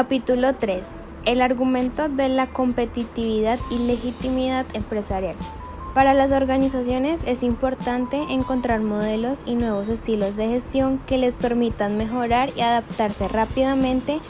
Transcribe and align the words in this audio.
Capítulo 0.00 0.54
3. 0.54 0.80
El 1.24 1.42
argumento 1.42 2.08
de 2.08 2.28
la 2.28 2.46
competitividad 2.46 3.58
y 3.68 3.78
legitimidad 3.78 4.64
empresarial. 4.74 5.34
Para 5.92 6.14
las 6.14 6.30
organizaciones 6.30 7.24
es 7.26 7.42
importante 7.42 8.22
encontrar 8.30 8.80
modelos 8.80 9.42
y 9.44 9.56
nuevos 9.56 9.88
estilos 9.88 10.36
de 10.36 10.50
gestión 10.50 11.00
que 11.08 11.18
les 11.18 11.36
permitan 11.36 11.96
mejorar 11.96 12.50
y 12.56 12.60
adaptarse 12.60 13.26
rápidamente 13.26 14.20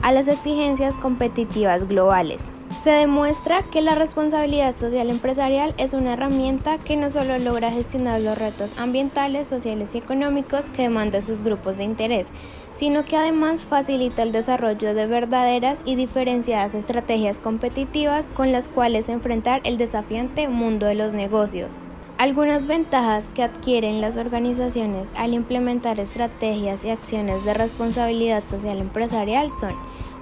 a 0.00 0.12
las 0.12 0.28
exigencias 0.28 0.96
competitivas 0.96 1.86
globales. 1.86 2.46
Se 2.82 2.90
demuestra 2.90 3.64
que 3.64 3.80
la 3.80 3.96
responsabilidad 3.96 4.76
social 4.76 5.10
empresarial 5.10 5.74
es 5.78 5.94
una 5.94 6.12
herramienta 6.12 6.78
que 6.78 6.96
no 6.96 7.10
solo 7.10 7.36
logra 7.40 7.72
gestionar 7.72 8.20
los 8.20 8.38
retos 8.38 8.70
ambientales, 8.76 9.48
sociales 9.48 9.96
y 9.96 9.98
económicos 9.98 10.66
que 10.70 10.82
demandan 10.82 11.26
sus 11.26 11.42
grupos 11.42 11.76
de 11.76 11.82
interés, 11.82 12.28
sino 12.76 13.04
que 13.04 13.16
además 13.16 13.62
facilita 13.62 14.22
el 14.22 14.30
desarrollo 14.30 14.94
de 14.94 15.08
verdaderas 15.08 15.80
y 15.84 15.96
diferenciadas 15.96 16.74
estrategias 16.74 17.40
competitivas 17.40 18.26
con 18.32 18.52
las 18.52 18.68
cuales 18.68 19.08
enfrentar 19.08 19.60
el 19.64 19.76
desafiante 19.76 20.46
mundo 20.46 20.86
de 20.86 20.94
los 20.94 21.12
negocios. 21.12 21.78
Algunas 22.16 22.66
ventajas 22.66 23.28
que 23.30 23.42
adquieren 23.42 24.00
las 24.00 24.16
organizaciones 24.16 25.10
al 25.16 25.34
implementar 25.34 25.98
estrategias 25.98 26.84
y 26.84 26.90
acciones 26.90 27.44
de 27.44 27.54
responsabilidad 27.54 28.46
social 28.46 28.78
empresarial 28.78 29.50
son 29.50 29.74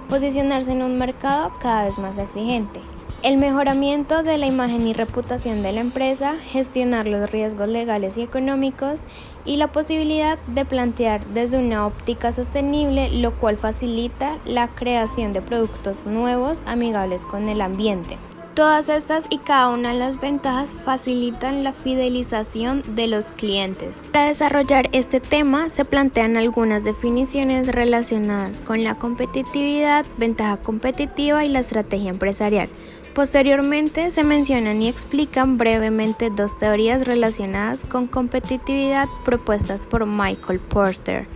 posicionarse 0.07 0.71
en 0.71 0.81
un 0.81 0.97
mercado 0.97 1.53
cada 1.59 1.85
vez 1.85 1.99
más 1.99 2.17
exigente. 2.17 2.81
El 3.23 3.37
mejoramiento 3.37 4.21
de 4.21 4.37
la 4.37 4.45
imagen 4.45 4.85
y 4.87 4.93
reputación 4.93 5.63
de 5.63 5.71
la 5.71 5.81
empresa, 5.81 6.35
gestionar 6.51 7.07
los 7.07 7.31
riesgos 7.31 7.67
legales 7.67 8.15
y 8.15 8.21
económicos 8.21 9.01
y 9.43 9.57
la 9.57 9.71
posibilidad 9.71 10.37
de 10.47 10.65
plantear 10.65 11.25
desde 11.27 11.57
una 11.57 11.87
óptica 11.87 12.31
sostenible, 12.31 13.09
lo 13.09 13.33
cual 13.33 13.57
facilita 13.57 14.37
la 14.45 14.67
creación 14.67 15.33
de 15.33 15.41
productos 15.41 16.05
nuevos 16.05 16.61
amigables 16.67 17.25
con 17.25 17.49
el 17.49 17.61
ambiente. 17.61 18.17
Todas 18.57 18.89
estas 18.89 19.27
y 19.29 19.37
cada 19.37 19.69
una 19.69 19.93
de 19.93 19.99
las 19.99 20.19
ventajas 20.19 20.71
facilitan 20.83 21.63
la 21.63 21.73
fidelización 21.73 22.81
de 22.95 23.05
los 23.05 23.31
clientes. 23.31 23.97
Para 24.11 24.29
desarrollar 24.29 24.89
este 24.93 25.19
tema 25.19 25.69
se 25.69 25.85
plantean 25.85 26.37
algunas 26.37 26.83
definiciones 26.83 27.67
relacionadas 27.67 28.61
con 28.61 28.83
la 28.83 28.95
competitividad, 28.95 30.07
ventaja 30.17 30.57
competitiva 30.57 31.45
y 31.45 31.49
la 31.49 31.59
estrategia 31.59 32.09
empresarial. 32.09 32.67
Posteriormente 33.13 34.09
se 34.09 34.23
mencionan 34.23 34.81
y 34.81 34.87
explican 34.87 35.59
brevemente 35.59 36.31
dos 36.31 36.57
teorías 36.57 37.05
relacionadas 37.05 37.85
con 37.85 38.07
competitividad 38.07 39.07
propuestas 39.23 39.85
por 39.85 40.07
Michael 40.07 40.61
Porter 40.61 41.27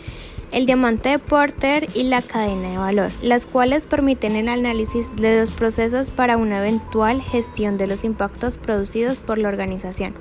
el 0.52 0.66
diamante 0.66 1.10
de 1.10 1.20
Porter 1.20 1.88
y 1.96 2.04
la 2.04 2.22
cadena 2.22 2.70
de 2.70 2.78
valor, 2.78 3.12
las 3.22 3.46
cuales 3.46 3.88
permiten 3.88 4.36
el 4.36 4.50
análisis 4.50 5.08
de 5.16 5.40
los 5.40 5.52
procesos 5.52 6.12
para 6.12 6.38
una 6.38 6.60
eventual 6.60 7.22
gestión 7.22 7.78
de 7.78 7.88
los 7.88 8.04
impactos 8.04 8.58
producidos 8.58 9.18
por 9.18 9.38
la 9.38 9.50
organización. 9.50 10.14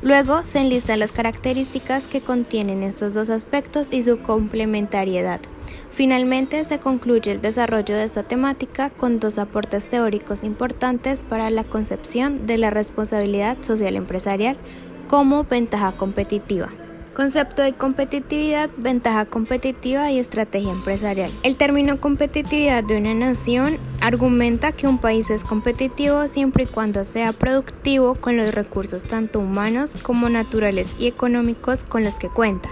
Luego 0.00 0.44
se 0.44 0.60
enlistan 0.60 1.00
las 1.00 1.10
características 1.10 2.06
que 2.06 2.20
contienen 2.20 2.82
estos 2.82 3.14
dos 3.14 3.30
aspectos 3.30 3.88
y 3.90 4.04
su 4.04 4.18
complementariedad. 4.18 5.40
Finalmente 5.90 6.62
se 6.64 6.78
concluye 6.78 7.32
el 7.32 7.40
desarrollo 7.40 7.96
de 7.96 8.04
esta 8.04 8.22
temática 8.22 8.90
con 8.90 9.18
dos 9.18 9.38
aportes 9.38 9.88
teóricos 9.88 10.44
importantes 10.44 11.24
para 11.28 11.50
la 11.50 11.64
concepción 11.64 12.46
de 12.46 12.58
la 12.58 12.70
responsabilidad 12.70 13.58
social 13.62 13.96
empresarial 13.96 14.56
como 15.08 15.44
ventaja 15.44 15.96
competitiva. 15.96 16.68
Concepto 17.18 17.62
de 17.62 17.72
competitividad, 17.72 18.70
ventaja 18.76 19.24
competitiva 19.24 20.08
y 20.12 20.20
estrategia 20.20 20.70
empresarial. 20.70 21.28
El 21.42 21.56
término 21.56 22.00
competitividad 22.00 22.84
de 22.84 22.96
una 22.96 23.12
nación 23.12 23.76
argumenta 24.00 24.70
que 24.70 24.86
un 24.86 24.98
país 24.98 25.28
es 25.28 25.42
competitivo 25.42 26.28
siempre 26.28 26.62
y 26.62 26.66
cuando 26.68 27.04
sea 27.04 27.32
productivo 27.32 28.14
con 28.14 28.36
los 28.36 28.54
recursos 28.54 29.02
tanto 29.02 29.40
humanos 29.40 29.96
como 30.00 30.28
naturales 30.28 30.94
y 30.96 31.08
económicos 31.08 31.82
con 31.82 32.04
los 32.04 32.20
que 32.20 32.28
cuenta. 32.28 32.68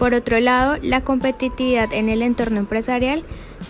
Por 0.00 0.12
otro 0.12 0.40
lado, 0.40 0.76
la 0.82 1.04
competitividad 1.04 1.92
en 1.92 2.08
el 2.08 2.22
entorno 2.22 2.58
empresarial 2.58 3.22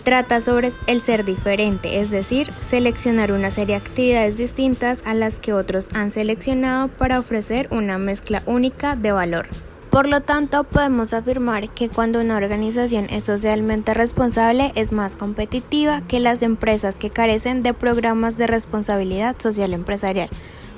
trata 0.03 0.41
sobre 0.41 0.71
el 0.87 1.01
ser 1.01 1.23
diferente, 1.23 1.99
es 1.99 2.09
decir, 2.09 2.51
seleccionar 2.67 3.31
una 3.31 3.51
serie 3.51 3.75
de 3.75 3.81
actividades 3.85 4.37
distintas 4.37 5.03
a 5.05 5.13
las 5.13 5.39
que 5.39 5.53
otros 5.53 5.87
han 5.93 6.11
seleccionado 6.11 6.87
para 6.87 7.19
ofrecer 7.19 7.67
una 7.69 7.99
mezcla 7.99 8.41
única 8.47 8.95
de 8.95 9.11
valor. 9.11 9.47
Por 9.95 10.09
lo 10.09 10.19
tanto, 10.19 10.65
podemos 10.65 11.13
afirmar 11.13 11.69
que 11.69 11.87
cuando 11.87 12.19
una 12.19 12.35
organización 12.35 13.07
es 13.09 13.23
socialmente 13.23 13.93
responsable 13.93 14.73
es 14.75 14.91
más 14.91 15.15
competitiva 15.15 16.01
que 16.01 16.19
las 16.19 16.41
empresas 16.41 16.95
que 16.95 17.09
carecen 17.09 17.63
de 17.63 17.73
programas 17.73 18.37
de 18.37 18.45
responsabilidad 18.45 19.37
social 19.39 19.73
empresarial. 19.73 20.27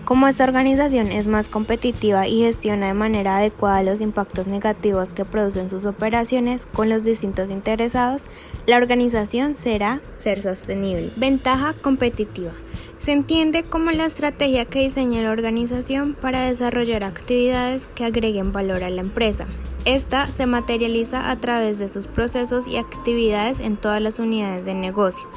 Como 0.08 0.26
esta 0.30 0.46
organización 0.46 1.08
es 1.08 1.28
más 1.28 1.50
competitiva 1.50 2.30
y 2.30 2.40
gestiona 2.40 2.88
de 2.88 2.94
manera 2.94 3.40
adecuada 3.40 3.84
los 3.84 4.00
impactos 4.00 4.48
negativos 4.48 5.12
que 5.12 5.26
producen 5.26 5.70
sus 5.70 5.84
operaciones 5.84 6.66
con 6.66 6.88
los 6.88 7.04
distintos 7.04 7.50
interesados, 7.50 8.22
la 8.68 8.78
organización 8.78 9.56
será 9.56 10.00
ser 10.18 10.42
sostenible. 10.42 11.12
Ventaja 11.18 11.74
competitiva. 11.74 12.54
Se 13.00 13.12
entiende 13.12 13.64
como 13.64 13.92
la 13.92 14.06
estrategia 14.06 14.64
que 14.64 14.80
diseña 14.80 15.24
la 15.24 15.32
organización 15.32 16.14
para 16.14 16.48
desarrollar 16.48 17.04
actividades 17.04 17.88
que 17.88 18.06
agreguen 18.06 18.54
valor 18.54 18.86
a 18.86 18.90
la 18.90 19.02
empresa. 19.02 19.46
Esta 19.84 20.28
se 20.28 20.46
materializa 20.46 21.30
a 21.30 21.36
través 21.42 21.80
de 21.80 21.90
sus 21.90 22.08
procesos 22.08 22.66
y 22.66 22.78
actividades 22.78 23.60
en 23.60 23.76
todas 23.76 24.02
las 24.02 24.20
unidades 24.20 24.64
de 24.64 24.74
negocio 24.74 25.28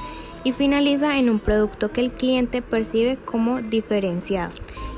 y 0.45 0.53
finaliza 0.53 1.19
en 1.19 1.31
un 1.31 1.39
producto 1.39 1.91
que 1.93 2.01
el 2.01 2.11
cliente 2.11 2.63
percibe 2.63 3.17
como 3.17 3.61
diferenciado. 3.61 4.51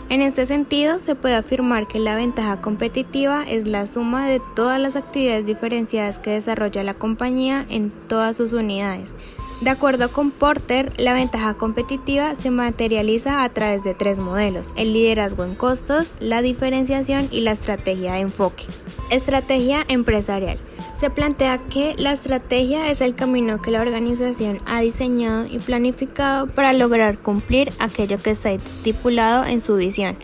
En 0.08 0.20
este 0.20 0.44
sentido, 0.44 1.00
se 1.00 1.14
puede 1.14 1.36
afirmar 1.36 1.88
que 1.88 1.98
la 1.98 2.16
ventaja 2.16 2.60
competitiva 2.60 3.44
es 3.48 3.66
la 3.66 3.86
suma 3.86 4.26
de 4.28 4.42
todas 4.54 4.78
las 4.78 4.94
actividades 4.94 5.46
diferenciadas 5.46 6.18
que 6.18 6.32
desarrolla 6.32 6.82
la 6.82 6.94
compañía 6.94 7.64
en 7.70 7.90
todas 8.08 8.36
sus 8.36 8.52
unidades, 8.52 9.14
de 9.62 9.70
acuerdo 9.70 10.10
con 10.10 10.32
Porter, 10.32 10.92
la 10.98 11.14
ventaja 11.14 11.54
competitiva 11.54 12.34
se 12.34 12.50
materializa 12.50 13.44
a 13.44 13.48
través 13.48 13.84
de 13.84 13.94
tres 13.94 14.18
modelos, 14.18 14.72
el 14.76 14.92
liderazgo 14.92 15.44
en 15.44 15.54
costos, 15.54 16.14
la 16.18 16.42
diferenciación 16.42 17.28
y 17.30 17.42
la 17.42 17.52
estrategia 17.52 18.14
de 18.14 18.20
enfoque. 18.20 18.64
Estrategia 19.10 19.84
empresarial. 19.86 20.58
Se 20.98 21.10
plantea 21.10 21.58
que 21.58 21.94
la 21.96 22.12
estrategia 22.12 22.90
es 22.90 23.00
el 23.00 23.14
camino 23.14 23.62
que 23.62 23.70
la 23.70 23.82
organización 23.82 24.60
ha 24.66 24.80
diseñado 24.80 25.46
y 25.46 25.60
planificado 25.60 26.48
para 26.48 26.72
lograr 26.72 27.18
cumplir 27.18 27.70
aquello 27.78 28.18
que 28.18 28.32
está 28.32 28.50
estipulado 28.50 29.44
en 29.44 29.60
su 29.60 29.76
visión. 29.76 30.16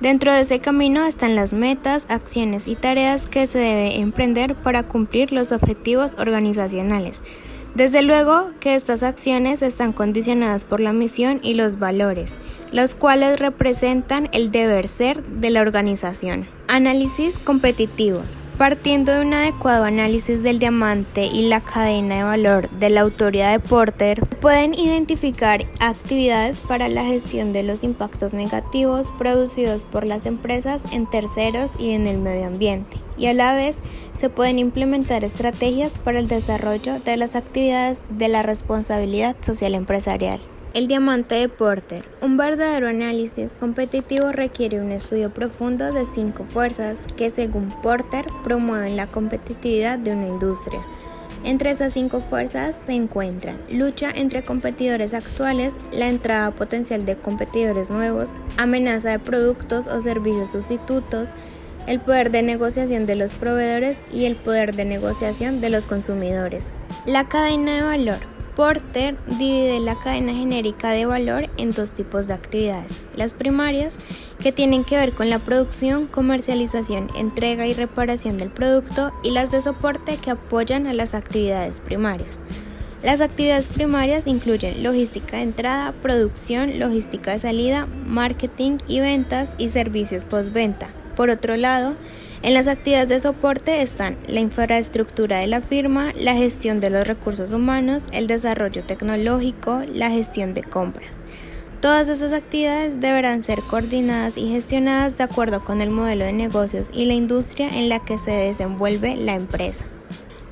Dentro 0.00 0.32
de 0.32 0.42
ese 0.42 0.60
camino 0.60 1.04
están 1.04 1.34
las 1.34 1.52
metas, 1.52 2.06
acciones 2.08 2.66
y 2.66 2.74
tareas 2.74 3.26
que 3.26 3.46
se 3.46 3.58
debe 3.58 3.96
emprender 3.96 4.54
para 4.54 4.84
cumplir 4.84 5.32
los 5.32 5.52
objetivos 5.52 6.14
organizacionales. 6.18 7.20
Desde 7.74 8.02
luego 8.02 8.50
que 8.60 8.74
estas 8.74 9.02
acciones 9.02 9.62
están 9.62 9.92
condicionadas 9.92 10.64
por 10.64 10.80
la 10.80 10.92
misión 10.92 11.38
y 11.42 11.54
los 11.54 11.78
valores, 11.78 12.38
los 12.72 12.94
cuales 12.94 13.38
representan 13.38 14.28
el 14.32 14.50
deber 14.50 14.88
ser 14.88 15.22
de 15.22 15.50
la 15.50 15.60
organización. 15.60 16.46
Análisis 16.66 17.38
competitivos. 17.38 18.26
Partiendo 18.58 19.12
de 19.12 19.20
un 19.20 19.32
adecuado 19.34 19.84
análisis 19.84 20.42
del 20.42 20.58
diamante 20.58 21.26
y 21.26 21.46
la 21.46 21.60
cadena 21.60 22.16
de 22.16 22.22
valor 22.24 22.68
de 22.70 22.90
la 22.90 23.02
autoridad 23.02 23.52
de 23.52 23.60
Porter, 23.60 24.26
pueden 24.40 24.74
identificar 24.74 25.62
actividades 25.78 26.58
para 26.58 26.88
la 26.88 27.04
gestión 27.04 27.52
de 27.52 27.62
los 27.62 27.84
impactos 27.84 28.34
negativos 28.34 29.12
producidos 29.16 29.84
por 29.84 30.04
las 30.04 30.26
empresas 30.26 30.82
en 30.92 31.08
terceros 31.08 31.70
y 31.78 31.92
en 31.92 32.08
el 32.08 32.18
medio 32.18 32.48
ambiente, 32.48 32.96
y 33.16 33.26
a 33.26 33.32
la 33.32 33.54
vez 33.54 33.76
se 34.18 34.28
pueden 34.28 34.58
implementar 34.58 35.22
estrategias 35.22 35.96
para 36.00 36.18
el 36.18 36.26
desarrollo 36.26 36.98
de 36.98 37.16
las 37.16 37.36
actividades 37.36 38.00
de 38.08 38.26
la 38.26 38.42
responsabilidad 38.42 39.36
social 39.40 39.76
empresarial. 39.76 40.40
El 40.74 40.86
diamante 40.86 41.34
de 41.34 41.48
Porter. 41.48 42.04
Un 42.20 42.36
verdadero 42.36 42.88
análisis 42.88 43.52
competitivo 43.52 44.32
requiere 44.32 44.80
un 44.80 44.92
estudio 44.92 45.30
profundo 45.30 45.92
de 45.92 46.04
cinco 46.04 46.44
fuerzas 46.44 46.98
que, 47.16 47.30
según 47.30 47.70
Porter, 47.82 48.26
promueven 48.44 48.94
la 48.94 49.06
competitividad 49.06 49.98
de 49.98 50.12
una 50.12 50.28
industria. 50.28 50.80
Entre 51.42 51.70
esas 51.70 51.94
cinco 51.94 52.20
fuerzas 52.20 52.76
se 52.84 52.92
encuentran 52.92 53.58
lucha 53.70 54.10
entre 54.14 54.44
competidores 54.44 55.14
actuales, 55.14 55.76
la 55.90 56.08
entrada 56.08 56.50
potencial 56.50 57.06
de 57.06 57.16
competidores 57.16 57.88
nuevos, 57.90 58.30
amenaza 58.58 59.10
de 59.10 59.18
productos 59.20 59.86
o 59.86 60.02
servicios 60.02 60.50
sustitutos, 60.50 61.30
el 61.86 62.00
poder 62.00 62.30
de 62.30 62.42
negociación 62.42 63.06
de 63.06 63.16
los 63.16 63.30
proveedores 63.30 63.98
y 64.12 64.26
el 64.26 64.36
poder 64.36 64.76
de 64.76 64.84
negociación 64.84 65.62
de 65.62 65.70
los 65.70 65.86
consumidores. 65.86 66.66
La 67.06 67.26
cadena 67.26 67.76
de 67.76 67.82
valor. 67.82 68.37
Porter 68.58 69.16
divide 69.38 69.78
la 69.78 69.96
cadena 70.00 70.34
genérica 70.34 70.90
de 70.90 71.06
valor 71.06 71.48
en 71.58 71.70
dos 71.70 71.92
tipos 71.92 72.26
de 72.26 72.34
actividades. 72.34 73.06
Las 73.14 73.32
primarias, 73.32 73.94
que 74.40 74.50
tienen 74.50 74.82
que 74.82 74.96
ver 74.96 75.12
con 75.12 75.30
la 75.30 75.38
producción, 75.38 76.08
comercialización, 76.08 77.08
entrega 77.14 77.68
y 77.68 77.72
reparación 77.72 78.36
del 78.36 78.50
producto, 78.50 79.12
y 79.22 79.30
las 79.30 79.52
de 79.52 79.62
soporte 79.62 80.16
que 80.16 80.32
apoyan 80.32 80.88
a 80.88 80.92
las 80.92 81.14
actividades 81.14 81.80
primarias. 81.80 82.40
Las 83.04 83.20
actividades 83.20 83.68
primarias 83.68 84.26
incluyen 84.26 84.82
logística 84.82 85.36
de 85.36 85.44
entrada, 85.44 85.92
producción, 86.02 86.80
logística 86.80 87.30
de 87.30 87.38
salida, 87.38 87.86
marketing 88.06 88.78
y 88.88 88.98
ventas 88.98 89.50
y 89.58 89.68
servicios 89.68 90.24
postventa. 90.24 90.90
Por 91.14 91.30
otro 91.30 91.56
lado, 91.56 91.94
en 92.42 92.54
las 92.54 92.68
actividades 92.68 93.08
de 93.08 93.20
soporte 93.20 93.82
están 93.82 94.16
la 94.28 94.40
infraestructura 94.40 95.38
de 95.38 95.48
la 95.48 95.60
firma, 95.60 96.12
la 96.16 96.34
gestión 96.34 96.78
de 96.78 96.90
los 96.90 97.06
recursos 97.06 97.52
humanos, 97.52 98.04
el 98.12 98.26
desarrollo 98.28 98.84
tecnológico, 98.84 99.82
la 99.92 100.10
gestión 100.10 100.54
de 100.54 100.62
compras. 100.62 101.16
Todas 101.80 102.08
esas 102.08 102.32
actividades 102.32 103.00
deberán 103.00 103.42
ser 103.42 103.60
coordinadas 103.62 104.36
y 104.36 104.48
gestionadas 104.48 105.16
de 105.16 105.24
acuerdo 105.24 105.60
con 105.60 105.80
el 105.80 105.90
modelo 105.90 106.24
de 106.24 106.32
negocios 106.32 106.90
y 106.92 107.06
la 107.06 107.14
industria 107.14 107.68
en 107.68 107.88
la 107.88 108.00
que 108.00 108.18
se 108.18 108.32
desenvuelve 108.32 109.16
la 109.16 109.34
empresa. 109.34 109.84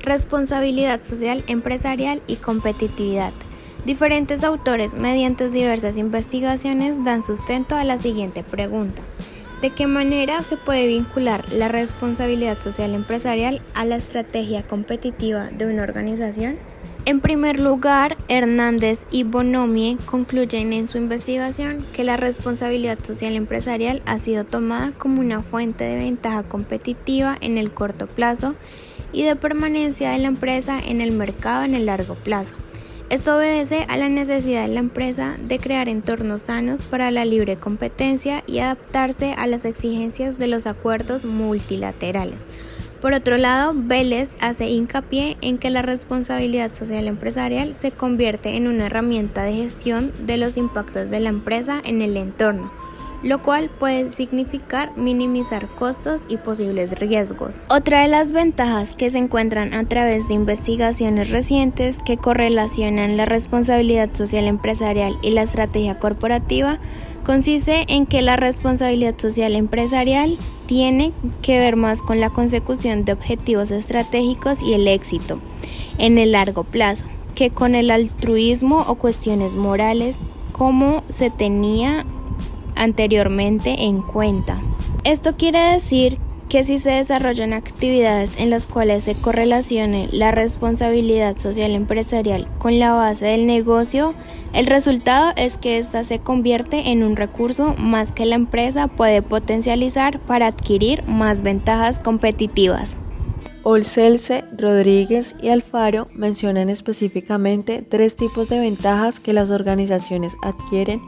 Responsabilidad 0.01 1.03
social 1.03 1.43
empresarial 1.47 2.21
y 2.27 2.37
competitividad. 2.37 3.33
Diferentes 3.85 4.43
autores, 4.43 4.93
mediante 4.93 5.49
diversas 5.49 5.97
investigaciones, 5.97 7.03
dan 7.03 7.23
sustento 7.23 7.75
a 7.75 7.83
la 7.83 7.97
siguiente 7.97 8.43
pregunta. 8.43 9.01
¿De 9.61 9.71
qué 9.71 9.87
manera 9.87 10.43
se 10.43 10.55
puede 10.55 10.85
vincular 10.85 11.51
la 11.51 11.67
responsabilidad 11.67 12.61
social 12.61 12.93
empresarial 12.93 13.59
a 13.73 13.85
la 13.85 13.95
estrategia 13.95 14.61
competitiva 14.61 15.45
de 15.45 15.65
una 15.65 15.81
organización? 15.81 16.57
En 17.05 17.21
primer 17.21 17.59
lugar, 17.59 18.17
Hernández 18.27 19.05
y 19.09 19.23
Bonomie 19.23 19.97
concluyen 20.05 20.73
en 20.73 20.85
su 20.85 20.99
investigación 20.99 21.83
que 21.91 22.03
la 22.03 22.17
responsabilidad 22.17 22.99
social 23.03 23.35
empresarial 23.35 24.03
ha 24.05 24.19
sido 24.19 24.43
tomada 24.43 24.91
como 24.91 25.21
una 25.21 25.41
fuente 25.41 25.85
de 25.85 25.95
ventaja 25.95 26.43
competitiva 26.43 27.35
en 27.41 27.57
el 27.57 27.73
corto 27.73 28.05
plazo 28.05 28.53
y 29.11 29.23
de 29.23 29.35
permanencia 29.35 30.11
de 30.11 30.19
la 30.19 30.27
empresa 30.27 30.79
en 30.79 31.01
el 31.01 31.13
mercado 31.13 31.63
en 31.63 31.73
el 31.73 31.87
largo 31.87 32.13
plazo. 32.13 32.55
Esto 33.09 33.37
obedece 33.37 33.85
a 33.87 33.95
la 33.95 34.09
necesidad 34.09 34.63
de 34.63 34.73
la 34.73 34.81
empresa 34.81 35.37
de 35.41 35.59
crear 35.59 35.87
entornos 35.87 36.41
sanos 36.41 36.81
para 36.81 37.09
la 37.09 37.23
libre 37.23 37.55
competencia 37.55 38.43
y 38.47 38.59
adaptarse 38.59 39.33
a 39.37 39.47
las 39.47 39.63
exigencias 39.63 40.37
de 40.37 40.47
los 40.47 40.67
acuerdos 40.67 41.23
multilaterales. 41.23 42.43
Por 42.99 43.13
otro 43.13 43.37
lado, 43.37 43.71
Vélez 43.73 44.31
hace 44.41 44.67
hincapié 44.67 45.37
en 45.39 45.57
que 45.57 45.69
la 45.69 45.83
responsabilidad 45.83 46.73
social 46.73 47.07
empresarial 47.07 47.75
se 47.75 47.91
convierte 47.91 48.57
en 48.57 48.67
una 48.67 48.87
herramienta 48.87 49.43
de 49.43 49.53
gestión 49.53 50.11
de 50.25 50.37
los 50.37 50.57
impactos 50.57 51.09
de 51.09 51.21
la 51.21 51.29
empresa 51.29 51.81
en 51.85 52.01
el 52.01 52.17
entorno, 52.17 52.73
lo 53.23 53.41
cual 53.41 53.69
puede 53.69 54.11
significar 54.11 54.91
minimizar 54.95 55.67
costos 55.67 56.23
y 56.27 56.37
posibles 56.37 56.99
riesgos. 56.99 57.57
Otra 57.69 58.01
de 58.01 58.07
las 58.07 58.31
ventajas 58.31 58.95
que 58.95 59.09
se 59.09 59.17
encuentran 59.17 59.73
a 59.73 59.85
través 59.85 60.27
de 60.27 60.35
investigaciones 60.35 61.29
recientes 61.29 61.97
que 62.05 62.17
correlacionan 62.17 63.17
la 63.17 63.25
responsabilidad 63.25 64.13
social 64.13 64.47
empresarial 64.47 65.17
y 65.21 65.31
la 65.31 65.43
estrategia 65.43 65.99
corporativa 65.99 66.79
consiste 67.25 67.85
en 67.89 68.05
que 68.05 68.21
la 68.21 68.37
responsabilidad 68.37 69.15
social 69.17 69.55
empresarial 69.55 70.37
tiene 70.65 71.11
que 71.41 71.59
ver 71.59 71.75
más 71.75 72.01
con 72.01 72.21
la 72.21 72.29
consecución 72.29 73.03
de 73.03 73.13
objetivos 73.13 73.71
estratégicos 73.71 74.61
y 74.61 74.73
el 74.73 74.87
éxito 74.87 75.39
en 75.97 76.17
el 76.17 76.31
largo 76.31 76.63
plazo 76.63 77.05
que 77.35 77.49
con 77.49 77.75
el 77.75 77.91
altruismo 77.91 78.83
o 78.87 78.95
cuestiones 78.95 79.55
morales 79.55 80.15
como 80.53 81.03
se 81.09 81.29
tenía 81.29 82.05
anteriormente 82.81 83.83
en 83.83 84.01
cuenta. 84.01 84.61
Esto 85.03 85.35
quiere 85.37 85.59
decir 85.59 86.19
que 86.49 86.63
si 86.63 86.79
se 86.79 86.91
desarrollan 86.91 87.53
actividades 87.53 88.37
en 88.37 88.49
las 88.49 88.67
cuales 88.67 89.03
se 89.03 89.15
correlacione 89.15 90.07
la 90.11 90.31
responsabilidad 90.31 91.37
social 91.37 91.71
empresarial 91.71 92.47
con 92.57 92.79
la 92.79 92.93
base 92.93 93.25
del 93.25 93.45
negocio, 93.45 94.13
el 94.53 94.65
resultado 94.65 95.33
es 95.35 95.57
que 95.57 95.77
ésta 95.77 96.03
se 96.03 96.19
convierte 96.19 96.91
en 96.91 97.03
un 97.03 97.15
recurso 97.15 97.75
más 97.77 98.13
que 98.13 98.25
la 98.25 98.35
empresa 98.35 98.87
puede 98.87 99.21
potencializar 99.21 100.19
para 100.19 100.47
adquirir 100.47 101.03
más 101.03 101.41
ventajas 101.41 101.99
competitivas. 101.99 102.95
Olcelse, 103.63 104.45
Rodríguez 104.57 105.35
y 105.41 105.49
Alfaro 105.49 106.07
mencionan 106.13 106.69
específicamente 106.69 107.81
tres 107.81 108.15
tipos 108.15 108.47
de 108.47 108.61
ventajas 108.61 109.19
que 109.19 109.33
las 109.33 109.51
organizaciones 109.51 110.37
adquieren 110.41 111.01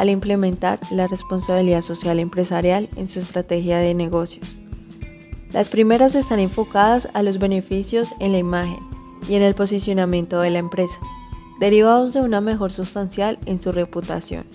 al 0.00 0.08
implementar 0.08 0.80
la 0.90 1.06
responsabilidad 1.06 1.82
social 1.82 2.20
empresarial 2.20 2.88
en 2.96 3.06
su 3.06 3.20
estrategia 3.20 3.76
de 3.80 3.92
negocios. 3.92 4.56
Las 5.52 5.68
primeras 5.68 6.14
están 6.14 6.38
enfocadas 6.38 7.08
a 7.12 7.22
los 7.22 7.38
beneficios 7.38 8.14
en 8.18 8.32
la 8.32 8.38
imagen 8.38 8.78
y 9.28 9.34
en 9.34 9.42
el 9.42 9.54
posicionamiento 9.54 10.40
de 10.40 10.48
la 10.48 10.58
empresa, 10.58 10.98
derivados 11.60 12.14
de 12.14 12.22
una 12.22 12.40
mejor 12.40 12.72
sustancial 12.72 13.38
en 13.44 13.60
su 13.60 13.72
reputación. 13.72 14.46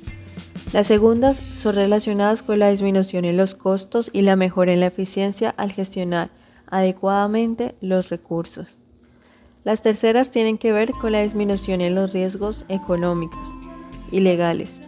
Las 0.73 0.87
segundas 0.87 1.43
son 1.53 1.75
relacionadas 1.75 2.41
con 2.41 2.57
la 2.57 2.71
disminución 2.71 3.23
en 3.23 3.37
los 3.37 3.53
costos 3.53 4.09
y 4.13 4.23
la 4.23 4.35
mejora 4.35 4.73
en 4.73 4.79
la 4.79 4.87
eficiencia 4.87 5.53
al 5.57 5.71
gestionar 5.71 6.31
adecuadamente 6.71 7.75
los 7.81 8.09
recursos. 8.09 8.79
Las 9.63 9.83
terceras 9.83 10.31
tienen 10.31 10.57
que 10.57 10.71
ver 10.71 10.89
con 10.89 11.11
la 11.11 11.21
disminución 11.21 11.81
en 11.81 11.93
los 11.93 12.13
riesgos 12.13 12.65
económicos 12.67 13.47
y 14.11 14.21
legales 14.21 14.79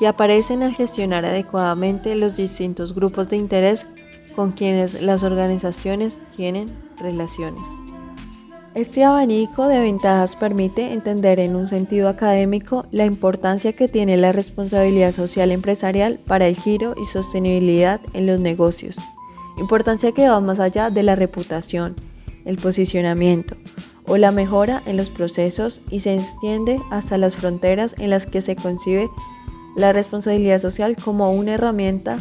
que 0.00 0.06
aparecen 0.06 0.62
al 0.62 0.72
gestionar 0.72 1.26
adecuadamente 1.26 2.14
los 2.14 2.34
distintos 2.34 2.94
grupos 2.94 3.28
de 3.28 3.36
interés 3.36 3.86
con 4.34 4.52
quienes 4.52 5.02
las 5.02 5.22
organizaciones 5.22 6.16
tienen 6.34 6.70
relaciones. 6.98 7.60
Este 8.74 9.04
abanico 9.04 9.68
de 9.68 9.78
ventajas 9.78 10.36
permite 10.36 10.94
entender 10.94 11.38
en 11.38 11.54
un 11.54 11.66
sentido 11.66 12.08
académico 12.08 12.86
la 12.92 13.04
importancia 13.04 13.74
que 13.74 13.88
tiene 13.88 14.16
la 14.16 14.32
responsabilidad 14.32 15.12
social 15.12 15.50
empresarial 15.50 16.18
para 16.18 16.46
el 16.46 16.56
giro 16.56 16.94
y 16.98 17.04
sostenibilidad 17.04 18.00
en 18.14 18.24
los 18.24 18.40
negocios, 18.40 18.96
importancia 19.58 20.12
que 20.12 20.30
va 20.30 20.40
más 20.40 20.60
allá 20.60 20.88
de 20.88 21.02
la 21.02 21.14
reputación, 21.14 21.94
el 22.46 22.56
posicionamiento 22.56 23.54
o 24.06 24.16
la 24.16 24.30
mejora 24.30 24.82
en 24.86 24.96
los 24.96 25.10
procesos 25.10 25.82
y 25.90 26.00
se 26.00 26.14
extiende 26.14 26.80
hasta 26.90 27.18
las 27.18 27.34
fronteras 27.34 27.94
en 27.98 28.08
las 28.08 28.26
que 28.26 28.40
se 28.40 28.56
concibe 28.56 29.10
la 29.76 29.92
responsabilidad 29.92 30.58
social 30.58 30.96
como 30.96 31.32
una 31.32 31.54
herramienta 31.54 32.18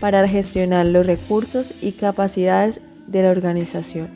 para 0.00 0.26
gestionar 0.28 0.86
los 0.86 1.06
recursos 1.06 1.74
y 1.80 1.92
capacidades 1.92 2.80
de 3.06 3.22
la 3.22 3.30
organización. 3.30 4.10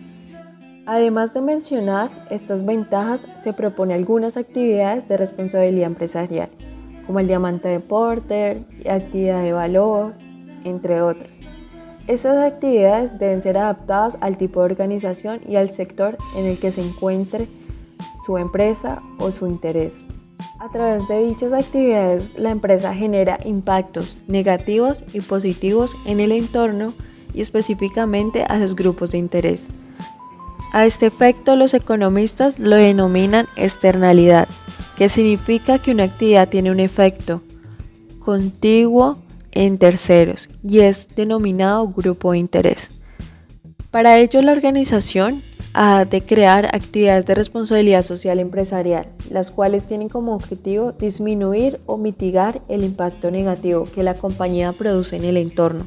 Además 0.87 1.33
de 1.33 1.43
mencionar 1.43 2.26
estas 2.31 2.64
ventajas, 2.64 3.29
se 3.41 3.52
propone 3.52 3.95
algunas 3.95 4.37
actividades 4.37 5.09
de 5.09 5.17
responsabilidad 5.17 5.87
empresarial, 5.87 6.50
como 7.07 7.21
el 7.21 7.29
diamante 7.29 7.69
de 7.69 7.81
Porter, 7.81 8.64
actividad 8.88 9.43
de 9.43 9.52
valor, 9.52 10.14
entre 10.64 11.00
otros. 11.02 11.38
Estas 12.09 12.37
actividades 12.37 13.17
deben 13.21 13.43
ser 13.43 13.59
adaptadas 13.59 14.19
al 14.21 14.37
tipo 14.37 14.61
de 14.61 14.67
organización 14.67 15.41
y 15.47 15.55
al 15.55 15.71
sector 15.71 16.19
en 16.37 16.47
el 16.47 16.59
que 16.59 16.73
se 16.73 16.81
encuentre 16.81 17.49
su 18.26 18.38
empresa 18.38 19.02
o 19.19 19.31
su 19.31 19.47
interés. 19.47 20.05
A 20.62 20.69
través 20.69 21.09
de 21.09 21.26
dichas 21.26 21.52
actividades, 21.52 22.38
la 22.38 22.50
empresa 22.50 22.95
genera 22.95 23.37
impactos 23.45 24.19
negativos 24.28 25.02
y 25.12 25.21
positivos 25.21 25.97
en 26.07 26.21
el 26.21 26.31
entorno 26.31 26.95
y 27.35 27.40
específicamente 27.40 28.45
a 28.45 28.59
los 28.59 28.76
grupos 28.76 29.11
de 29.11 29.19
interés. 29.19 29.66
A 30.73 30.87
este 30.87 31.07
efecto, 31.07 31.57
los 31.57 31.75
economistas 31.75 32.61
lo 32.61 32.76
denominan 32.76 33.49
externalidad, 33.57 34.47
que 34.97 35.09
significa 35.09 35.81
que 35.81 35.90
una 35.90 36.04
actividad 36.04 36.49
tiene 36.49 36.71
un 36.71 36.78
efecto 36.78 37.42
contiguo 38.21 39.19
en 39.50 39.78
terceros 39.78 40.49
y 40.62 40.78
es 40.78 41.09
denominado 41.16 41.88
grupo 41.88 42.31
de 42.31 42.38
interés. 42.38 42.88
Para 43.90 44.16
ello, 44.21 44.40
la 44.42 44.52
organización 44.52 45.42
de 45.75 46.25
crear 46.25 46.67
actividades 46.67 47.25
de 47.25 47.35
responsabilidad 47.35 48.02
social 48.02 48.38
empresarial, 48.38 49.09
las 49.31 49.50
cuales 49.50 49.87
tienen 49.87 50.09
como 50.09 50.35
objetivo 50.35 50.93
disminuir 50.93 51.81
o 51.87 51.97
mitigar 51.97 52.62
el 52.69 52.85
impacto 52.85 53.31
negativo 53.31 53.85
que 53.85 54.02
la 54.02 54.14
compañía 54.14 54.73
produce 54.73 55.17
en 55.17 55.25
el 55.25 55.37
entorno. 55.38 55.87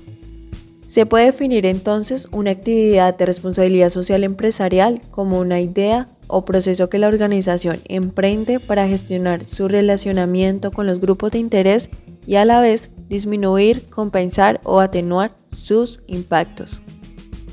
Se 0.82 1.06
puede 1.06 1.26
definir 1.26 1.66
entonces 1.66 2.28
una 2.32 2.52
actividad 2.52 3.18
de 3.18 3.26
responsabilidad 3.26 3.90
social 3.90 4.24
empresarial 4.24 5.02
como 5.12 5.40
una 5.40 5.60
idea 5.60 6.10
o 6.28 6.46
proceso 6.46 6.90
que 6.90 7.00
la 7.00 7.08
organización 7.08 7.80
emprende 7.88 8.60
para 8.60 8.88
gestionar 8.88 9.46
su 9.46 9.68
relacionamiento 9.68 10.72
con 10.72 10.88
los 10.88 11.00
grupos 11.00 11.32
de 11.32 11.40
interés 11.40 11.90
y 12.26 12.36
a 12.36 12.46
la 12.46 12.62
vez 12.62 12.92
disminuir, 13.08 13.88
compensar 13.90 14.62
o 14.64 14.80
atenuar 14.80 15.36
sus 15.50 16.02
impactos. 16.08 16.82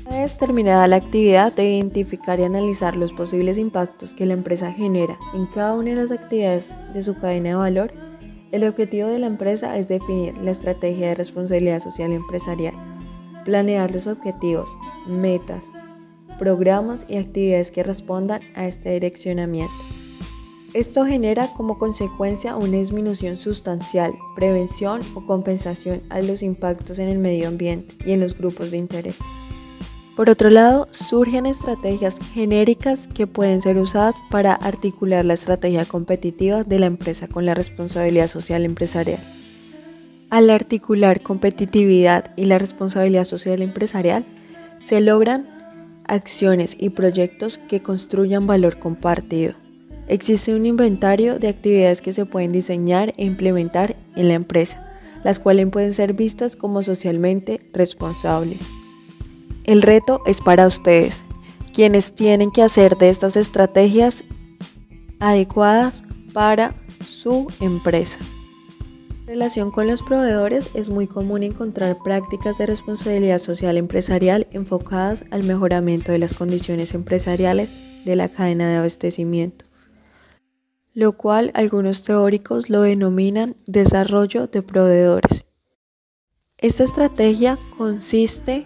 Una 0.05 0.19
vez 0.19 0.37
terminada 0.37 0.85
la 0.87 0.97
actividad 0.97 1.53
de 1.53 1.77
identificar 1.77 2.37
y 2.37 2.43
analizar 2.43 2.97
los 2.97 3.13
posibles 3.13 3.57
impactos 3.57 4.13
que 4.13 4.25
la 4.25 4.33
empresa 4.33 4.71
genera 4.71 5.17
en 5.33 5.45
cada 5.45 5.73
una 5.75 5.91
de 5.91 5.95
las 5.95 6.11
actividades 6.11 6.71
de 6.93 7.01
su 7.01 7.17
cadena 7.17 7.49
de 7.49 7.55
valor, 7.55 7.93
el 8.51 8.65
objetivo 8.67 9.07
de 9.07 9.19
la 9.19 9.27
empresa 9.27 9.77
es 9.77 9.87
definir 9.87 10.37
la 10.39 10.51
estrategia 10.51 11.07
de 11.07 11.15
responsabilidad 11.15 11.79
social 11.79 12.11
empresarial, 12.11 12.73
planear 13.45 13.91
los 13.91 14.05
objetivos, 14.07 14.69
metas, 15.07 15.63
programas 16.37 17.05
y 17.07 17.15
actividades 17.15 17.71
que 17.71 17.83
respondan 17.83 18.41
a 18.55 18.67
este 18.67 18.89
direccionamiento. 18.91 19.73
Esto 20.73 21.05
genera 21.05 21.47
como 21.55 21.77
consecuencia 21.77 22.57
una 22.57 22.77
disminución 22.77 23.37
sustancial, 23.37 24.11
prevención 24.35 25.01
o 25.15 25.25
compensación 25.25 26.01
a 26.09 26.19
los 26.21 26.43
impactos 26.43 26.99
en 26.99 27.07
el 27.07 27.19
medio 27.19 27.47
ambiente 27.47 27.95
y 28.05 28.11
en 28.11 28.19
los 28.19 28.37
grupos 28.37 28.69
de 28.71 28.77
interés. 28.77 29.19
Por 30.15 30.29
otro 30.29 30.51
lado, 30.51 30.87
surgen 30.91 31.47
estrategias 31.47 32.19
genéricas 32.33 33.07
que 33.07 33.25
pueden 33.25 33.63
ser 33.63 33.79
usadas 33.79 34.13
para 34.29 34.53
articular 34.53 35.25
la 35.25 35.33
estrategia 35.33 35.85
competitiva 35.85 36.63
de 36.63 36.77
la 36.77 36.85
empresa 36.85 37.27
con 37.27 37.47
la 37.47 37.55
responsabilidad 37.55 38.27
social 38.27 38.63
empresarial. 38.63 39.19
Al 40.29 40.51
articular 40.51 41.23
competitividad 41.23 42.31
y 42.35 42.45
la 42.45 42.59
responsabilidad 42.59 43.23
social 43.23 43.63
empresarial, 43.63 44.23
se 44.79 45.01
logran 45.01 45.47
acciones 46.05 46.75
y 46.79 46.89
proyectos 46.89 47.57
que 47.57 47.81
construyan 47.81 48.45
valor 48.45 48.77
compartido. 48.77 49.55
Existe 50.07 50.53
un 50.53 50.67
inventario 50.67 51.39
de 51.39 51.47
actividades 51.47 52.03
que 52.03 52.13
se 52.13 52.25
pueden 52.25 52.51
diseñar 52.51 53.13
e 53.17 53.25
implementar 53.25 53.95
en 54.15 54.27
la 54.27 54.35
empresa, 54.35 54.93
las 55.23 55.39
cuales 55.39 55.69
pueden 55.69 55.93
ser 55.93 56.13
vistas 56.13 56.55
como 56.55 56.83
socialmente 56.83 57.61
responsables. 57.73 58.61
El 59.65 59.81
reto 59.81 60.21
es 60.25 60.41
para 60.41 60.67
ustedes, 60.67 61.23
quienes 61.73 62.13
tienen 62.13 62.51
que 62.51 62.61
hacer 62.61 62.97
de 62.97 63.09
estas 63.09 63.37
estrategias 63.37 64.23
adecuadas 65.19 66.03
para 66.33 66.75
su 67.01 67.47
empresa. 67.61 68.19
En 69.21 69.27
relación 69.27 69.71
con 69.71 69.87
los 69.87 70.03
proveedores, 70.03 70.69
es 70.73 70.89
muy 70.89 71.07
común 71.07 71.43
encontrar 71.43 71.97
prácticas 72.03 72.57
de 72.57 72.65
responsabilidad 72.65 73.37
social 73.37 73.77
empresarial 73.77 74.47
enfocadas 74.51 75.23
al 75.31 75.43
mejoramiento 75.45 76.11
de 76.11 76.17
las 76.19 76.33
condiciones 76.33 76.93
empresariales 76.93 77.69
de 78.03 78.17
la 78.17 78.27
cadena 78.27 78.69
de 78.69 78.75
abastecimiento, 78.75 79.63
lo 80.93 81.13
cual 81.13 81.51
algunos 81.53 82.03
teóricos 82.03 82.69
lo 82.69 82.81
denominan 82.81 83.55
desarrollo 83.65 84.47
de 84.47 84.61
proveedores. 84.61 85.45
Esta 86.57 86.83
estrategia 86.83 87.57
consiste 87.77 88.65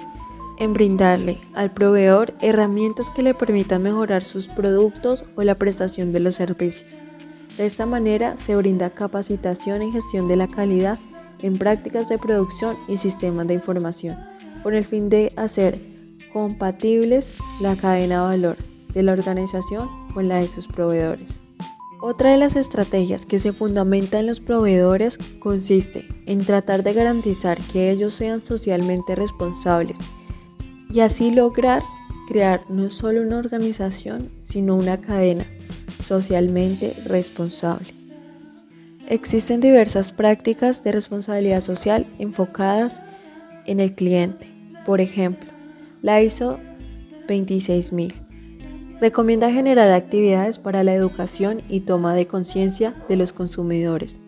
en 0.58 0.74
brindarle 0.74 1.38
al 1.54 1.72
proveedor 1.72 2.34
herramientas 2.42 3.10
que 3.10 3.22
le 3.22 3.34
permitan 3.34 3.84
mejorar 3.84 4.24
sus 4.24 4.48
productos 4.48 5.24
o 5.36 5.44
la 5.44 5.56
prestación 5.56 6.12
de 6.12 6.20
los 6.20 6.36
servicios. 6.36 6.92
De 7.58 7.66
esta 7.66 7.86
manera 7.86 8.36
se 8.36 8.56
brinda 8.56 8.90
capacitación 8.90 9.82
en 9.82 9.92
gestión 9.92 10.28
de 10.28 10.36
la 10.36 10.48
calidad 10.48 11.00
en 11.42 11.58
prácticas 11.58 12.10
de 12.10 12.18
producción 12.18 12.78
y 12.88 12.98
sistemas 12.98 13.48
de 13.48 13.56
información, 13.56 14.18
con 14.64 14.74
el 14.74 14.86
fin 14.86 15.10
de 15.10 15.32
hacer 15.36 15.82
compatibles 16.34 17.34
la 17.60 17.76
cadena 17.76 18.22
de 18.22 18.28
valor 18.28 18.58
de 18.94 19.04
la 19.04 19.14
organización 19.14 19.90
con 20.14 20.28
la 20.28 20.38
de 20.38 20.48
sus 20.48 20.68
proveedores. 20.68 21.40
Otra 22.00 22.32
de 22.32 22.38
las 22.38 22.56
estrategias 22.56 23.26
que 23.26 23.40
se 23.40 23.54
fundamenta 23.54 24.20
en 24.20 24.28
los 24.28 24.40
proveedores 24.40 25.18
consiste 25.40 26.08
en 26.28 26.46
tratar 26.46 26.84
de 26.84 26.94
garantizar 26.94 27.58
que 27.60 27.90
ellos 27.90 28.14
sean 28.14 28.44
socialmente 28.44 29.16
responsables 29.16 29.98
y 30.98 31.02
así 31.02 31.30
lograr 31.30 31.84
crear 32.28 32.64
no 32.70 32.90
solo 32.90 33.22
una 33.22 33.38
organización, 33.38 34.32
sino 34.40 34.74
una 34.76 35.00
cadena 35.00 35.46
socialmente 36.04 36.96
responsable. 37.06 37.94
Existen 39.08 39.62
diversas 39.62 40.12
prácticas 40.12 40.84
de 40.84 40.92
responsabilidad 40.92 41.62
social 41.62 42.08
enfocadas 42.18 43.04
en 43.68 43.80
el 43.80 43.94
cliente. 43.94 44.48
Por 44.88 45.00
ejemplo, 45.00 45.52
la 46.02 46.20
ISO 46.24 46.58
26000 47.28 48.16
recomienda 49.00 49.52
generar 49.52 49.92
actividades 49.92 50.58
para 50.58 50.84
la 50.84 50.96
educación 50.96 51.62
y 51.70 51.82
toma 51.82 52.16
de 52.16 52.26
conciencia 52.26 52.96
de 53.08 53.18
los 53.18 53.34
consumidores 53.34 54.20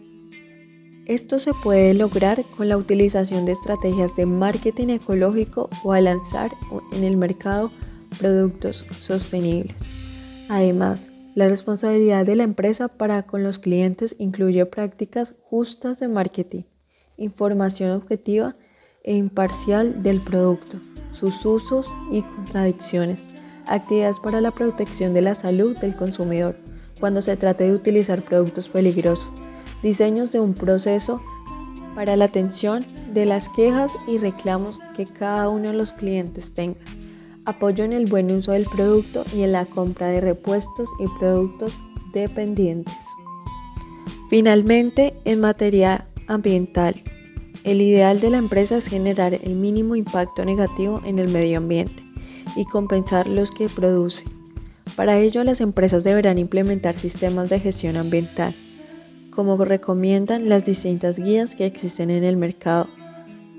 esto 1.10 1.40
se 1.40 1.56
puede 1.56 1.96
lograr 1.96 2.46
con 2.56 2.70
la 2.70 2.78
utilización 2.78 3.44
de 3.46 3.54
estrategias 3.54 4.16
de 4.16 4.28
marketing 4.28 4.90
ecológico 4.90 5.68
o 5.84 5.94
al 5.94 6.04
lanzar 6.04 6.52
en 6.92 7.04
el 7.04 7.18
mercado 7.18 7.72
productos 8.20 8.86
sostenibles. 9.00 9.76
Además, 10.50 11.10
la 11.34 11.50
responsabilidad 11.50 12.28
de 12.28 12.36
la 12.36 12.44
empresa 12.44 12.90
para 12.90 13.24
con 13.24 13.42
los 13.42 13.58
clientes 13.58 14.16
incluye 14.20 14.64
prácticas 14.68 15.34
justas 15.42 16.00
de 16.00 16.10
marketing, 16.10 16.64
información 17.18 17.90
objetiva 17.90 18.56
e 19.04 19.16
imparcial 19.16 20.04
del 20.04 20.22
producto, 20.22 20.78
sus 21.12 21.44
usos 21.44 21.92
y 22.12 22.22
contradicciones, 22.22 23.24
actividades 23.66 24.20
para 24.20 24.42
la 24.42 24.52
protección 24.52 25.16
de 25.16 25.24
la 25.24 25.34
salud 25.34 25.76
del 25.78 25.96
consumidor 25.96 26.56
cuando 27.00 27.24
se 27.24 27.36
trate 27.36 27.64
de 27.64 27.74
utilizar 27.74 28.22
productos 28.22 28.70
peligrosos 28.70 29.34
diseños 29.82 30.32
de 30.32 30.40
un 30.40 30.54
proceso 30.54 31.22
para 31.96 32.16
la 32.16 32.26
atención 32.26 32.86
de 33.14 33.26
las 33.26 33.50
quejas 33.50 33.92
y 34.08 34.18
reclamos 34.18 34.80
que 34.96 35.06
cada 35.06 35.50
uno 35.50 35.70
de 35.70 35.74
los 35.74 35.94
clientes 35.94 36.54
tenga, 36.54 36.80
apoyo 37.46 37.84
en 37.84 37.94
el 37.94 38.06
buen 38.06 38.32
uso 38.32 38.52
del 38.52 38.66
producto 38.66 39.26
y 39.36 39.42
en 39.42 39.52
la 39.52 39.66
compra 39.66 40.08
de 40.08 40.22
repuestos 40.22 40.90
y 41.00 41.08
productos 41.20 41.78
dependientes. 42.14 42.96
Finalmente, 44.30 45.16
en 45.26 45.40
materia 45.40 46.08
ambiental, 46.28 46.96
el 47.64 47.82
ideal 47.82 48.22
de 48.22 48.30
la 48.30 48.38
empresa 48.38 48.78
es 48.78 48.88
generar 48.88 49.34
el 49.34 49.56
mínimo 49.56 49.96
impacto 49.96 50.46
negativo 50.46 51.02
en 51.04 51.20
el 51.20 51.30
medio 51.30 51.58
ambiente 51.58 52.04
y 52.56 52.66
compensar 52.66 53.28
los 53.28 53.52
que 53.52 53.68
produce. 53.68 54.24
Para 54.96 55.18
ello, 55.18 55.44
las 55.44 55.62
empresas 55.62 56.04
deberán 56.04 56.38
implementar 56.38 56.98
sistemas 56.98 57.50
de 57.50 57.60
gestión 57.60 57.98
ambiental 57.98 58.56
como 59.32 59.58
recomiendan 59.64 60.50
las 60.50 60.66
distintas 60.66 61.20
guías 61.20 61.56
que 61.56 61.66
existen 61.66 62.10
en 62.10 62.24
el 62.24 62.38
mercado. 62.38 62.90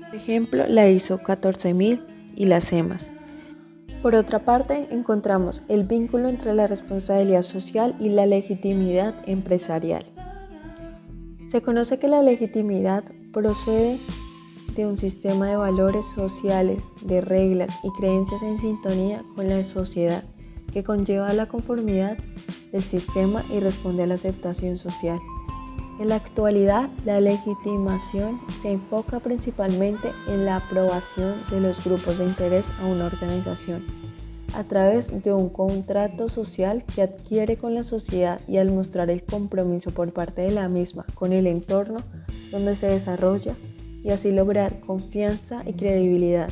Por 0.07 0.15
ejemplo, 0.15 0.67
la 0.67 0.89
ISO 0.89 1.19
14000 1.19 2.01
y 2.35 2.45
las 2.45 2.71
EMAS. 2.73 3.11
Por 4.01 4.15
otra 4.15 4.39
parte, 4.39 4.87
encontramos 4.89 5.61
el 5.67 5.83
vínculo 5.83 6.27
entre 6.27 6.55
la 6.55 6.65
responsabilidad 6.65 7.43
social 7.43 7.95
y 7.99 8.09
la 8.09 8.25
legitimidad 8.25 9.13
empresarial. 9.27 10.03
Se 11.47 11.61
conoce 11.61 11.99
que 11.99 12.07
la 12.07 12.23
legitimidad 12.23 13.03
procede 13.31 13.99
de 14.75 14.87
un 14.87 14.97
sistema 14.97 15.47
de 15.47 15.57
valores 15.57 16.05
sociales, 16.15 16.81
de 17.01 17.21
reglas 17.21 17.77
y 17.83 17.89
creencias 17.99 18.41
en 18.41 18.57
sintonía 18.57 19.23
con 19.35 19.47
la 19.47 19.63
sociedad, 19.63 20.23
que 20.71 20.83
conlleva 20.83 21.33
la 21.33 21.47
conformidad 21.47 22.17
del 22.71 22.81
sistema 22.81 23.43
y 23.53 23.59
responde 23.59 24.03
a 24.03 24.07
la 24.07 24.15
aceptación 24.15 24.77
social. 24.77 25.19
En 25.99 26.09
la 26.09 26.15
actualidad, 26.15 26.89
la 27.05 27.21
legitimación 27.21 28.41
se 28.61 28.71
enfoca 28.71 29.19
principalmente 29.19 30.11
en 30.27 30.45
la 30.45 30.57
aprobación 30.57 31.35
de 31.51 31.59
los 31.59 31.83
grupos 31.83 32.17
de 32.17 32.25
interés 32.25 32.65
a 32.81 32.87
una 32.87 33.05
organización 33.05 33.83
a 34.55 34.63
través 34.63 35.23
de 35.23 35.33
un 35.33 35.49
contrato 35.49 36.27
social 36.27 36.83
que 36.83 37.01
adquiere 37.01 37.57
con 37.57 37.73
la 37.73 37.83
sociedad 37.83 38.41
y 38.47 38.57
al 38.57 38.71
mostrar 38.71 39.09
el 39.09 39.23
compromiso 39.23 39.91
por 39.91 40.11
parte 40.11 40.41
de 40.41 40.51
la 40.51 40.67
misma 40.67 41.05
con 41.13 41.33
el 41.33 41.47
entorno 41.47 41.97
donde 42.51 42.75
se 42.75 42.87
desarrolla 42.87 43.55
y 44.03 44.09
así 44.09 44.31
lograr 44.31 44.79
confianza 44.81 45.63
y 45.65 45.73
credibilidad 45.73 46.49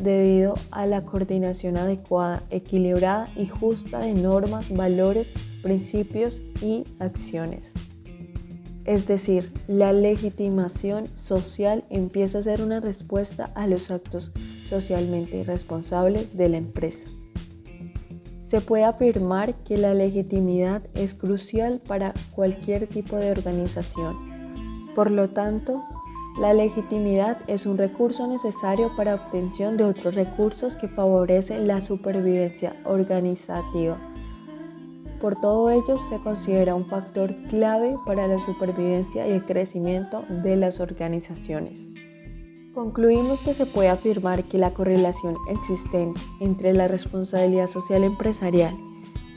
debido 0.00 0.54
a 0.70 0.86
la 0.86 1.04
coordinación 1.04 1.76
adecuada, 1.76 2.42
equilibrada 2.50 3.30
y 3.36 3.46
justa 3.46 3.98
de 3.98 4.14
normas, 4.14 4.74
valores, 4.74 5.28
principios 5.62 6.40
y 6.62 6.84
acciones. 6.98 7.77
Es 8.88 9.06
decir, 9.06 9.52
la 9.66 9.92
legitimación 9.92 11.08
social 11.14 11.84
empieza 11.90 12.38
a 12.38 12.42
ser 12.42 12.62
una 12.62 12.80
respuesta 12.80 13.52
a 13.54 13.66
los 13.66 13.90
actos 13.90 14.32
socialmente 14.64 15.44
responsables 15.44 16.34
de 16.38 16.48
la 16.48 16.56
empresa. 16.56 17.06
Se 18.34 18.62
puede 18.62 18.84
afirmar 18.84 19.56
que 19.56 19.76
la 19.76 19.92
legitimidad 19.92 20.80
es 20.94 21.12
crucial 21.12 21.82
para 21.86 22.14
cualquier 22.34 22.86
tipo 22.86 23.16
de 23.16 23.30
organización. 23.30 24.86
Por 24.94 25.10
lo 25.10 25.28
tanto, 25.28 25.84
la 26.40 26.54
legitimidad 26.54 27.42
es 27.46 27.66
un 27.66 27.76
recurso 27.76 28.26
necesario 28.26 28.96
para 28.96 29.16
obtención 29.16 29.76
de 29.76 29.84
otros 29.84 30.14
recursos 30.14 30.76
que 30.76 30.88
favorecen 30.88 31.68
la 31.68 31.82
supervivencia 31.82 32.74
organizativa 32.86 34.07
por 35.20 35.40
todo 35.40 35.70
ello, 35.70 35.98
se 36.08 36.18
considera 36.20 36.74
un 36.74 36.86
factor 36.86 37.34
clave 37.48 37.96
para 38.06 38.26
la 38.26 38.40
supervivencia 38.40 39.26
y 39.26 39.32
el 39.32 39.44
crecimiento 39.44 40.24
de 40.28 40.56
las 40.56 40.80
organizaciones. 40.80 41.80
Concluimos 42.74 43.40
que 43.40 43.54
se 43.54 43.66
puede 43.66 43.88
afirmar 43.88 44.44
que 44.44 44.58
la 44.58 44.72
correlación 44.72 45.36
existente 45.50 46.20
entre 46.40 46.72
la 46.72 46.86
responsabilidad 46.86 47.66
social 47.66 48.04
empresarial 48.04 48.76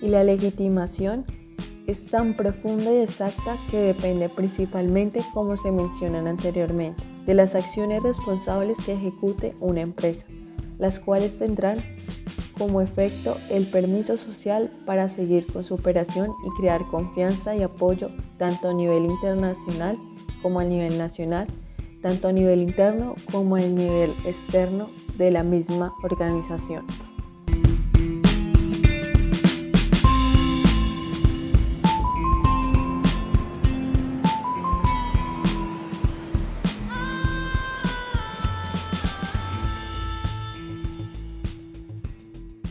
y 0.01 0.09
la 0.09 0.23
legitimación 0.23 1.25
es 1.87 2.05
tan 2.05 2.35
profunda 2.35 2.93
y 2.93 2.97
exacta 2.97 3.57
que 3.69 3.77
depende 3.77 4.29
principalmente, 4.29 5.21
como 5.33 5.57
se 5.57 5.71
mencionan 5.71 6.27
anteriormente, 6.27 7.03
de 7.25 7.33
las 7.33 7.55
acciones 7.55 8.03
responsables 8.03 8.77
que 8.85 8.93
ejecute 8.93 9.55
una 9.59 9.81
empresa, 9.81 10.25
las 10.77 10.99
cuales 10.99 11.39
tendrán 11.39 11.79
como 12.61 12.79
efecto 12.79 13.39
el 13.49 13.65
permiso 13.65 14.17
social 14.17 14.71
para 14.85 15.09
seguir 15.09 15.51
con 15.51 15.63
su 15.63 15.73
operación 15.73 16.31
y 16.45 16.61
crear 16.61 16.85
confianza 16.91 17.55
y 17.55 17.63
apoyo 17.63 18.11
tanto 18.37 18.69
a 18.69 18.73
nivel 18.75 19.05
internacional 19.05 19.97
como 20.43 20.59
a 20.59 20.63
nivel 20.63 20.95
nacional, 20.95 21.47
tanto 22.03 22.27
a 22.27 22.31
nivel 22.31 22.61
interno 22.61 23.15
como 23.31 23.55
a 23.55 23.61
nivel 23.61 24.11
externo 24.27 24.91
de 25.17 25.31
la 25.31 25.41
misma 25.41 25.91
organización. 26.03 26.85